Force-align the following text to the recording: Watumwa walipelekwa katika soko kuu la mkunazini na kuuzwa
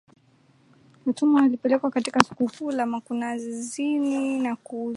Watumwa 1.05 1.41
walipelekwa 1.41 1.91
katika 1.91 2.19
soko 2.23 2.51
kuu 2.57 2.71
la 2.71 2.85
mkunazini 2.85 4.39
na 4.39 4.55
kuuzwa 4.55 4.89